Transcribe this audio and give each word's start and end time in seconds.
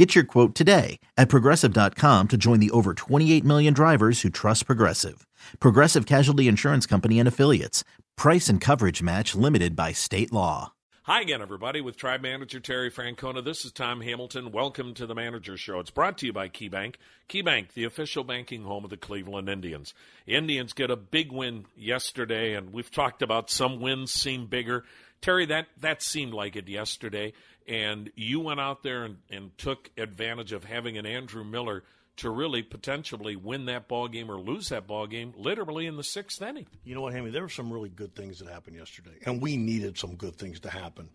Get 0.00 0.14
your 0.14 0.24
quote 0.24 0.54
today 0.54 0.98
at 1.18 1.28
progressive.com 1.28 2.28
to 2.28 2.38
join 2.38 2.58
the 2.58 2.70
over 2.70 2.94
28 2.94 3.44
million 3.44 3.74
drivers 3.74 4.22
who 4.22 4.30
trust 4.30 4.64
Progressive. 4.64 5.26
Progressive 5.58 6.06
Casualty 6.06 6.48
Insurance 6.48 6.86
Company 6.86 7.18
and 7.18 7.28
Affiliates. 7.28 7.84
Price 8.16 8.48
and 8.48 8.62
coverage 8.62 9.02
match 9.02 9.34
limited 9.34 9.76
by 9.76 9.92
state 9.92 10.32
law. 10.32 10.72
Hi 11.02 11.20
again, 11.20 11.42
everybody, 11.42 11.82
with 11.82 11.98
Tribe 11.98 12.22
Manager 12.22 12.60
Terry 12.60 12.90
Francona. 12.90 13.44
This 13.44 13.66
is 13.66 13.72
Tom 13.72 14.00
Hamilton. 14.00 14.52
Welcome 14.52 14.94
to 14.94 15.04
the 15.04 15.14
Manager 15.14 15.58
Show. 15.58 15.80
It's 15.80 15.90
brought 15.90 16.16
to 16.18 16.26
you 16.26 16.32
by 16.32 16.48
KeyBank. 16.48 16.94
KeyBank, 17.28 17.74
the 17.74 17.84
official 17.84 18.24
banking 18.24 18.62
home 18.62 18.84
of 18.84 18.90
the 18.90 18.96
Cleveland 18.96 19.50
Indians. 19.50 19.92
Indians 20.26 20.72
get 20.72 20.90
a 20.90 20.96
big 20.96 21.30
win 21.30 21.66
yesterday, 21.76 22.54
and 22.54 22.72
we've 22.72 22.90
talked 22.90 23.20
about 23.20 23.50
some 23.50 23.80
wins 23.80 24.10
seem 24.10 24.46
bigger. 24.46 24.82
Terry, 25.20 25.44
that, 25.46 25.66
that 25.80 26.00
seemed 26.00 26.32
like 26.32 26.56
it 26.56 26.68
yesterday, 26.68 27.34
and 27.68 28.10
you 28.14 28.40
went 28.40 28.60
out 28.60 28.82
there 28.82 29.04
and, 29.04 29.18
and 29.30 29.56
took 29.58 29.90
advantage 29.96 30.52
of 30.52 30.64
having 30.64 30.98
an 30.98 31.06
Andrew 31.06 31.44
Miller– 31.44 31.84
to 32.20 32.28
really 32.28 32.62
potentially 32.62 33.34
win 33.34 33.64
that 33.64 33.88
ball 33.88 34.06
game 34.06 34.30
or 34.30 34.38
lose 34.38 34.68
that 34.68 34.86
ball 34.86 35.06
game 35.06 35.32
literally 35.38 35.86
in 35.86 35.96
the 35.96 36.04
sixth 36.04 36.42
inning. 36.42 36.66
You 36.84 36.94
know 36.94 37.00
what, 37.00 37.14
Hammy? 37.14 37.30
There 37.30 37.40
were 37.40 37.48
some 37.48 37.72
really 37.72 37.88
good 37.88 38.14
things 38.14 38.40
that 38.40 38.48
happened 38.48 38.76
yesterday, 38.76 39.16
and 39.24 39.40
we 39.40 39.56
needed 39.56 39.96
some 39.96 40.16
good 40.16 40.36
things 40.36 40.60
to 40.60 40.70
happen. 40.70 41.08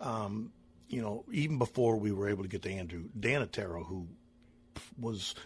Um, 0.00 0.52
you 0.88 1.02
know, 1.02 1.24
even 1.30 1.58
before 1.58 1.98
we 1.98 2.10
were 2.10 2.28
able 2.28 2.42
to 2.42 2.48
get 2.48 2.62
to 2.62 2.72
Andrew, 2.72 3.04
Dan 3.18 3.42
Otero, 3.42 3.84
who 3.84 4.08
was 4.98 5.36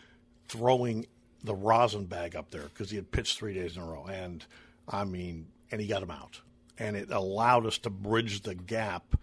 throwing 0.49 1.07
the 1.43 1.55
rosin 1.55 2.07
bag 2.07 2.35
up 2.35 2.51
there 2.51 2.63
because 2.63 2.89
he 2.89 2.97
had 2.97 3.13
pitched 3.13 3.39
three 3.39 3.53
days 3.53 3.77
in 3.77 3.83
a 3.83 3.87
row, 3.87 4.07
and 4.07 4.43
I 4.89 5.05
mean, 5.05 5.49
and 5.71 5.83
he 5.83 5.87
got 5.87 6.03
him 6.03 6.13
out, 6.13 6.41
and 6.79 6.97
it 6.97 7.11
allowed 7.11 7.67
us 7.67 7.77
to 7.79 7.91
bridge 7.91 8.41
the 8.41 8.55
gap 8.55 9.17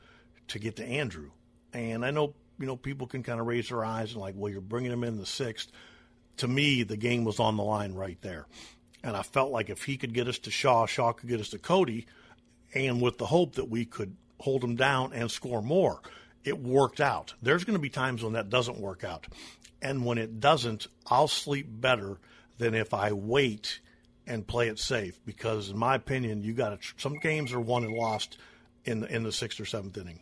to 0.52 0.60
get 0.60 0.78
to 0.78 0.86
Andrew. 0.86 1.32
And 1.74 2.06
I 2.06 2.12
know 2.12 2.34
you 2.62 2.68
know, 2.68 2.78
people 2.78 3.08
can 3.08 3.24
kind 3.24 3.40
of 3.40 3.48
raise 3.48 3.70
their 3.70 3.84
eyes 3.84 4.12
and 4.14 4.22
like, 4.22 4.36
well, 4.38 4.52
you're 4.52 4.62
bringing 4.62 4.92
him 4.92 5.04
in 5.04 5.18
the 5.18 5.26
sixth. 5.26 5.72
To 6.38 6.48
me, 6.48 6.84
the 6.84 6.96
game 6.96 7.26
was 7.26 7.40
on 7.40 7.58
the 7.58 7.64
line 7.64 7.96
right 7.96 8.22
there, 8.22 8.46
and 9.04 9.18
I 9.18 9.24
felt 9.24 9.52
like 9.52 9.70
if 9.70 9.84
he 9.84 9.98
could 9.98 10.14
get 10.14 10.28
us 10.28 10.38
to 10.40 10.52
Shaw, 10.52 10.86
Shaw 10.86 11.12
could 11.12 11.28
get 11.28 11.40
us 11.40 11.50
to 11.50 11.58
Cody, 11.58 12.06
and 12.74 13.02
with 13.02 13.18
the 13.18 13.26
hope 13.26 13.56
that 13.56 13.70
we 13.70 13.84
could 13.84 14.16
hold 14.40 14.64
him 14.64 14.76
down 14.76 15.12
and 15.12 15.30
score 15.30 15.62
more, 15.62 16.02
it 16.44 16.58
worked 16.60 17.02
out. 17.02 17.34
There's 17.42 17.64
going 17.64 17.78
to 17.78 17.82
be 17.82 17.90
times 17.90 18.24
when 18.24 18.34
that 18.34 18.50
doesn't 18.50 18.80
work 18.80 19.04
out, 19.04 19.28
and 19.82 20.06
when 20.06 20.20
it 20.20 20.40
doesn't, 20.40 20.88
I'll 21.08 21.28
sleep 21.28 21.68
better 21.68 22.18
than 22.60 22.76
if 22.76 22.94
I 22.94 23.12
wait 23.12 23.80
and 24.28 24.46
play 24.46 24.68
it 24.68 24.78
safe. 24.78 25.20
Because 25.26 25.72
in 25.72 25.78
my 25.78 25.96
opinion, 25.96 26.44
you 26.44 26.54
got 26.54 26.80
to. 26.80 26.88
Some 26.98 27.18
games 27.18 27.54
are 27.54 27.60
won 27.60 27.84
and 27.84 27.94
lost 27.94 28.38
in 28.86 29.02
the, 29.02 29.14
in 29.14 29.24
the 29.24 29.32
sixth 29.32 29.60
or 29.60 29.66
seventh 29.66 29.98
inning. 29.98 30.22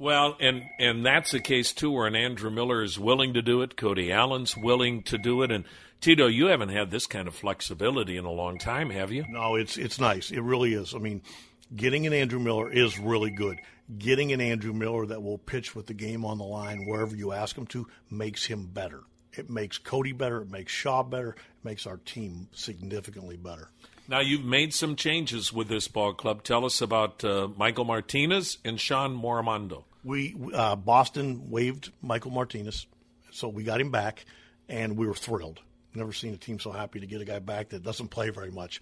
Well, 0.00 0.34
and 0.40 0.62
and 0.78 1.04
that's 1.04 1.30
the 1.30 1.40
case 1.40 1.74
too, 1.74 1.90
where 1.90 2.06
an 2.06 2.16
Andrew 2.16 2.50
Miller 2.50 2.82
is 2.82 2.98
willing 2.98 3.34
to 3.34 3.42
do 3.42 3.60
it, 3.60 3.76
Cody 3.76 4.10
Allen's 4.10 4.56
willing 4.56 5.02
to 5.02 5.18
do 5.18 5.42
it, 5.42 5.52
and 5.52 5.66
Tito, 6.00 6.26
you 6.26 6.46
haven't 6.46 6.70
had 6.70 6.90
this 6.90 7.06
kind 7.06 7.28
of 7.28 7.34
flexibility 7.34 8.16
in 8.16 8.24
a 8.24 8.30
long 8.30 8.56
time, 8.56 8.88
have 8.88 9.12
you? 9.12 9.26
No, 9.28 9.56
it's 9.56 9.76
it's 9.76 10.00
nice. 10.00 10.30
It 10.30 10.40
really 10.40 10.72
is. 10.72 10.94
I 10.94 10.98
mean, 11.00 11.20
getting 11.76 12.06
an 12.06 12.14
Andrew 12.14 12.40
Miller 12.40 12.72
is 12.72 12.98
really 12.98 13.30
good. 13.30 13.58
Getting 13.98 14.32
an 14.32 14.40
Andrew 14.40 14.72
Miller 14.72 15.04
that 15.04 15.22
will 15.22 15.36
pitch 15.36 15.74
with 15.74 15.86
the 15.86 15.92
game 15.92 16.24
on 16.24 16.38
the 16.38 16.44
line 16.44 16.86
wherever 16.86 17.14
you 17.14 17.32
ask 17.32 17.54
him 17.54 17.66
to 17.66 17.86
makes 18.08 18.46
him 18.46 18.70
better. 18.72 19.02
It 19.34 19.50
makes 19.50 19.76
Cody 19.76 20.12
better. 20.12 20.40
It 20.40 20.50
makes 20.50 20.72
Shaw 20.72 21.02
better. 21.02 21.32
It 21.32 21.62
makes 21.62 21.86
our 21.86 21.98
team 21.98 22.48
significantly 22.52 23.36
better. 23.36 23.68
Now 24.08 24.20
you've 24.20 24.46
made 24.46 24.72
some 24.72 24.96
changes 24.96 25.52
with 25.52 25.68
this 25.68 25.88
ball 25.88 26.14
club. 26.14 26.42
Tell 26.42 26.64
us 26.64 26.80
about 26.80 27.22
uh, 27.22 27.48
Michael 27.54 27.84
Martinez 27.84 28.56
and 28.64 28.80
Shawn 28.80 29.14
Morimando 29.14 29.84
we 30.04 30.34
uh, 30.52 30.76
Boston 30.76 31.50
waived 31.50 31.92
Michael 32.02 32.30
Martinez, 32.30 32.86
so 33.30 33.48
we 33.48 33.64
got 33.64 33.80
him 33.80 33.90
back, 33.90 34.24
and 34.68 34.96
we 34.96 35.06
were 35.06 35.14
thrilled. 35.14 35.60
Never 35.94 36.12
seen 36.12 36.34
a 36.34 36.36
team 36.36 36.60
so 36.60 36.70
happy 36.70 37.00
to 37.00 37.06
get 37.06 37.20
a 37.20 37.24
guy 37.24 37.40
back 37.40 37.70
that 37.70 37.82
doesn't 37.82 38.08
play 38.08 38.30
very 38.30 38.50
much, 38.50 38.80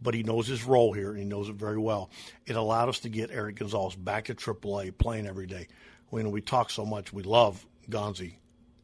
but 0.00 0.14
he 0.14 0.22
knows 0.22 0.46
his 0.46 0.64
role 0.64 0.92
here 0.92 1.10
and 1.10 1.18
he 1.18 1.24
knows 1.24 1.50
it 1.50 1.56
very 1.56 1.78
well. 1.78 2.10
It 2.46 2.56
allowed 2.56 2.88
us 2.88 3.00
to 3.00 3.10
get 3.10 3.30
Erik 3.30 3.56
Gonzalez 3.56 3.94
back 3.94 4.26
to 4.26 4.34
AAA, 4.34 4.96
playing 4.96 5.26
every 5.26 5.46
day. 5.46 5.68
When 6.08 6.30
we 6.30 6.40
talk 6.40 6.70
so 6.70 6.86
much, 6.86 7.12
we 7.12 7.22
love 7.22 7.66
Gonzi, 7.90 8.36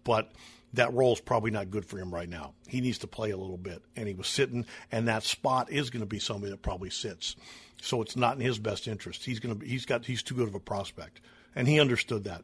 but 0.05 0.33
that 0.75 0.93
role 0.93 1.15
is 1.15 1.21
probably 1.21 1.51
not 1.51 1.71
good 1.71 1.87
for 1.87 1.99
him 1.99 2.13
right 2.13 2.29
now. 2.29 2.53
He 2.69 2.83
needs 2.83 2.99
to 2.99 3.07
play 3.07 3.31
a 3.31 3.37
little 3.39 3.59
bit, 3.59 3.83
and 3.97 4.07
he 4.07 4.15
was 4.15 4.27
sitting, 4.27 4.67
and 4.91 5.09
that 5.09 5.23
spot 5.23 5.71
is 5.71 5.89
going 5.89 6.01
to 6.01 6.07
be 6.07 6.19
somebody 6.19 6.51
that 6.51 6.63
probably 6.63 6.91
sits. 6.91 7.37
So 7.81 8.03
it's 8.03 8.17
not 8.17 8.37
in 8.37 8.43
his 8.43 8.59
best 8.59 8.87
interest. 8.87 9.25
He's 9.25 9.41
going 9.41 9.59
to 9.59 9.67
he's 9.67 9.87
got 9.87 10.05
he's 10.05 10.23
too 10.23 10.35
good 10.35 10.49
of 10.49 10.55
a 10.55 10.61
prospect 10.61 11.21
and 11.55 11.69
he 11.69 11.81
understood 11.81 12.25
that. 12.25 12.43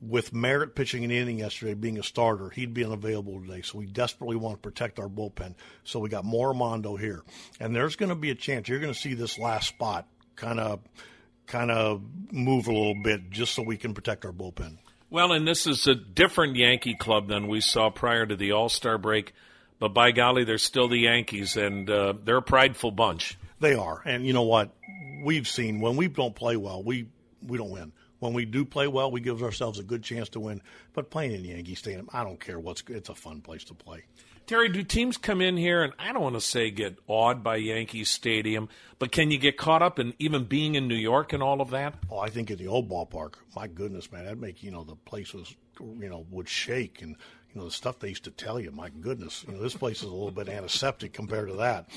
With 0.00 0.34
Merritt 0.34 0.74
pitching 0.74 1.04
an 1.04 1.10
inning 1.10 1.38
yesterday, 1.38 1.74
being 1.74 1.98
a 1.98 2.02
starter, 2.02 2.50
he'd 2.50 2.74
be 2.74 2.84
unavailable 2.84 3.40
today. 3.40 3.62
So 3.62 3.78
we 3.78 3.86
desperately 3.86 4.36
want 4.36 4.56
to 4.56 4.60
protect 4.60 4.98
our 4.98 5.08
bullpen. 5.08 5.54
So 5.84 5.98
we 5.98 6.10
got 6.10 6.24
Morimando 6.24 6.98
here, 6.98 7.22
and 7.58 7.74
there's 7.74 7.96
going 7.96 8.10
to 8.10 8.14
be 8.14 8.30
a 8.30 8.34
chance 8.34 8.68
you're 8.68 8.80
going 8.80 8.92
to 8.92 8.98
see 8.98 9.14
this 9.14 9.38
last 9.38 9.68
spot 9.68 10.06
kind 10.36 10.60
of 10.60 10.80
kind 11.46 11.70
of 11.70 12.02
move 12.32 12.66
a 12.66 12.72
little 12.72 13.00
bit 13.02 13.30
just 13.30 13.54
so 13.54 13.62
we 13.62 13.76
can 13.76 13.94
protect 13.94 14.24
our 14.24 14.32
bullpen. 14.32 14.78
Well, 15.10 15.32
and 15.32 15.46
this 15.46 15.66
is 15.66 15.86
a 15.86 15.94
different 15.94 16.56
Yankee 16.56 16.96
club 16.96 17.28
than 17.28 17.46
we 17.46 17.60
saw 17.60 17.90
prior 17.90 18.26
to 18.26 18.36
the 18.36 18.52
All 18.52 18.68
Star 18.68 18.98
break, 18.98 19.32
but 19.78 19.94
by 19.94 20.10
golly, 20.10 20.44
they're 20.44 20.58
still 20.58 20.88
the 20.88 20.98
Yankees, 20.98 21.56
and 21.56 21.88
uh, 21.88 22.14
they're 22.24 22.38
a 22.38 22.42
prideful 22.42 22.90
bunch. 22.90 23.38
They 23.60 23.74
are, 23.74 24.02
and 24.04 24.26
you 24.26 24.32
know 24.32 24.42
what? 24.42 24.74
We've 25.22 25.46
seen 25.46 25.80
when 25.80 25.96
we 25.96 26.08
don't 26.08 26.34
play 26.34 26.56
well, 26.56 26.82
we 26.82 27.06
we 27.42 27.58
don't 27.58 27.70
win. 27.70 27.92
When 28.20 28.32
we 28.32 28.44
do 28.44 28.64
play 28.64 28.86
well, 28.86 29.10
we 29.10 29.20
give 29.20 29.42
ourselves 29.42 29.78
a 29.78 29.82
good 29.82 30.02
chance 30.02 30.28
to 30.30 30.40
win. 30.40 30.62
But 30.92 31.10
playing 31.10 31.32
in 31.32 31.44
Yankee 31.44 31.74
Stadium, 31.74 32.08
I 32.12 32.24
don't 32.24 32.40
care 32.40 32.58
what's. 32.58 32.82
It's 32.88 33.08
a 33.08 33.14
fun 33.14 33.40
place 33.40 33.64
to 33.64 33.74
play. 33.74 34.04
Terry, 34.46 34.68
do 34.68 34.82
teams 34.82 35.16
come 35.16 35.40
in 35.40 35.56
here 35.56 35.82
and 35.82 35.94
I 35.98 36.12
don't 36.12 36.22
want 36.22 36.34
to 36.34 36.40
say 36.40 36.70
get 36.70 36.98
awed 37.06 37.42
by 37.42 37.56
Yankee 37.56 38.04
Stadium, 38.04 38.68
but 38.98 39.10
can 39.10 39.30
you 39.30 39.38
get 39.38 39.56
caught 39.56 39.80
up 39.80 39.98
in 39.98 40.12
even 40.18 40.44
being 40.44 40.74
in 40.74 40.86
New 40.86 40.96
York 40.96 41.32
and 41.32 41.42
all 41.42 41.62
of 41.62 41.70
that? 41.70 41.94
Oh, 42.10 42.18
I 42.18 42.28
think 42.28 42.50
at 42.50 42.58
the 42.58 42.68
old 42.68 42.90
ballpark, 42.90 43.34
my 43.56 43.68
goodness, 43.68 44.12
man, 44.12 44.24
that'd 44.24 44.40
make 44.40 44.62
you 44.62 44.70
know 44.70 44.84
the 44.84 44.96
place 44.96 45.32
was 45.32 45.54
you 45.80 46.10
know 46.10 46.26
would 46.30 46.48
shake 46.48 47.00
and 47.00 47.16
you 47.54 47.60
know 47.60 47.64
the 47.64 47.70
stuff 47.70 48.00
they 48.00 48.10
used 48.10 48.24
to 48.24 48.30
tell 48.30 48.60
you. 48.60 48.70
My 48.70 48.90
goodness, 48.90 49.46
you 49.48 49.54
know 49.54 49.62
this 49.62 49.74
place 49.74 49.98
is 49.98 50.04
a 50.04 50.12
little 50.12 50.30
bit 50.30 50.50
antiseptic 50.50 51.14
compared 51.14 51.48
to 51.48 51.54
that. 51.56 51.88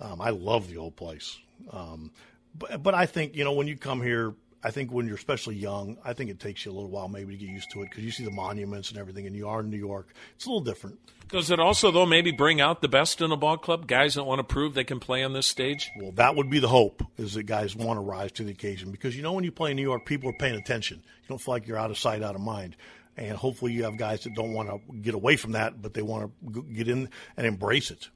Um, 0.00 0.22
I 0.22 0.30
love 0.30 0.68
the 0.68 0.78
old 0.78 0.96
place, 0.96 1.38
um, 1.70 2.12
but 2.58 2.82
but 2.82 2.94
I 2.94 3.04
think 3.04 3.36
you 3.36 3.44
know 3.44 3.52
when 3.52 3.68
you 3.68 3.76
come 3.76 4.00
here 4.00 4.32
I 4.62 4.70
think 4.70 4.92
when 4.92 5.06
you're 5.06 5.16
especially 5.16 5.56
young, 5.56 5.96
I 6.04 6.12
think 6.12 6.30
it 6.30 6.38
takes 6.38 6.64
you 6.64 6.72
a 6.72 6.74
little 6.74 6.90
while 6.90 7.08
maybe 7.08 7.32
to 7.32 7.38
get 7.38 7.48
used 7.48 7.70
to 7.72 7.82
it 7.82 7.90
because 7.90 8.04
you 8.04 8.10
see 8.10 8.24
the 8.24 8.30
monuments 8.30 8.90
and 8.90 8.98
everything, 8.98 9.26
and 9.26 9.34
you 9.34 9.48
are 9.48 9.60
in 9.60 9.70
New 9.70 9.78
York. 9.78 10.12
It's 10.36 10.44
a 10.44 10.48
little 10.48 10.64
different. 10.64 10.98
Does 11.30 11.50
it 11.50 11.60
also, 11.60 11.90
though, 11.90 12.06
maybe 12.06 12.30
bring 12.32 12.60
out 12.60 12.82
the 12.82 12.88
best 12.88 13.20
in 13.20 13.32
a 13.32 13.36
ball 13.36 13.56
club? 13.56 13.86
Guys 13.86 14.14
that 14.14 14.24
want 14.24 14.40
to 14.40 14.44
prove 14.44 14.74
they 14.74 14.84
can 14.84 15.00
play 15.00 15.22
on 15.22 15.32
this 15.32 15.46
stage? 15.46 15.90
Well, 15.96 16.12
that 16.12 16.36
would 16.36 16.50
be 16.50 16.58
the 16.58 16.68
hope, 16.68 17.02
is 17.16 17.34
that 17.34 17.44
guys 17.44 17.74
want 17.74 17.96
to 17.96 18.02
rise 18.02 18.32
to 18.32 18.44
the 18.44 18.50
occasion 18.50 18.90
because 18.90 19.16
you 19.16 19.22
know 19.22 19.32
when 19.32 19.44
you 19.44 19.52
play 19.52 19.70
in 19.70 19.76
New 19.76 19.82
York, 19.82 20.04
people 20.04 20.28
are 20.28 20.38
paying 20.38 20.56
attention. 20.56 20.98
You 20.98 21.28
don't 21.28 21.40
feel 21.40 21.54
like 21.54 21.66
you're 21.66 21.78
out 21.78 21.90
of 21.90 21.98
sight, 21.98 22.22
out 22.22 22.34
of 22.34 22.40
mind. 22.40 22.76
And 23.16 23.36
hopefully 23.36 23.72
you 23.72 23.84
have 23.84 23.96
guys 23.96 24.24
that 24.24 24.34
don't 24.34 24.52
want 24.52 24.68
to 24.68 24.96
get 24.96 25.14
away 25.14 25.36
from 25.36 25.52
that, 25.52 25.80
but 25.80 25.94
they 25.94 26.02
want 26.02 26.32
to 26.52 26.62
get 26.62 26.88
in 26.88 27.08
and 27.36 27.46
embrace 27.46 27.90
it. 27.90 28.08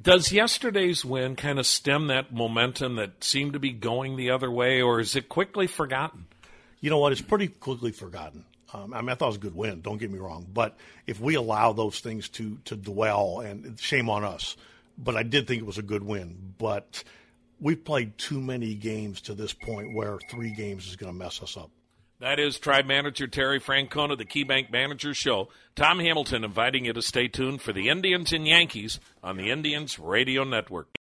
Does 0.00 0.32
yesterday's 0.32 1.04
win 1.04 1.36
kind 1.36 1.58
of 1.58 1.66
stem 1.66 2.08
that 2.08 2.32
momentum 2.32 2.96
that 2.96 3.22
seemed 3.22 3.52
to 3.54 3.58
be 3.58 3.72
going 3.72 4.16
the 4.16 4.30
other 4.30 4.50
way, 4.50 4.80
or 4.82 5.00
is 5.00 5.16
it 5.16 5.28
quickly 5.28 5.66
forgotten? 5.66 6.26
You 6.80 6.90
know 6.90 6.98
what? 6.98 7.12
It's 7.12 7.20
pretty 7.20 7.48
quickly 7.48 7.92
forgotten. 7.92 8.44
Um, 8.72 8.94
I 8.94 9.00
mean, 9.00 9.10
I 9.10 9.14
thought 9.14 9.26
it 9.26 9.28
was 9.28 9.36
a 9.36 9.40
good 9.40 9.56
win. 9.56 9.80
Don't 9.80 9.98
get 9.98 10.10
me 10.10 10.18
wrong, 10.18 10.46
but 10.52 10.76
if 11.06 11.20
we 11.20 11.34
allow 11.34 11.72
those 11.72 12.00
things 12.00 12.28
to 12.30 12.58
to 12.66 12.76
dwell, 12.76 13.40
and 13.40 13.78
shame 13.78 14.08
on 14.08 14.24
us. 14.24 14.56
But 14.96 15.16
I 15.16 15.22
did 15.22 15.46
think 15.46 15.62
it 15.62 15.66
was 15.66 15.78
a 15.78 15.82
good 15.82 16.02
win. 16.02 16.54
But 16.58 17.02
we've 17.58 17.82
played 17.82 18.16
too 18.18 18.40
many 18.40 18.74
games 18.74 19.22
to 19.22 19.34
this 19.34 19.52
point 19.52 19.94
where 19.94 20.18
three 20.30 20.50
games 20.50 20.86
is 20.86 20.96
going 20.96 21.12
to 21.12 21.18
mess 21.18 21.42
us 21.42 21.56
up. 21.56 21.70
That 22.20 22.38
is 22.38 22.58
Tribe 22.58 22.84
Manager 22.84 23.26
Terry 23.26 23.58
Francona, 23.58 24.16
the 24.16 24.26
KeyBank 24.26 24.70
Manager 24.70 25.14
Show. 25.14 25.48
Tom 25.74 26.00
Hamilton 26.00 26.44
inviting 26.44 26.84
you 26.84 26.92
to 26.92 27.00
stay 27.00 27.28
tuned 27.28 27.62
for 27.62 27.72
the 27.72 27.88
Indians 27.88 28.30
and 28.34 28.46
Yankees 28.46 29.00
on 29.22 29.38
the 29.38 29.50
Indians 29.50 29.98
Radio 29.98 30.44
Network. 30.44 30.99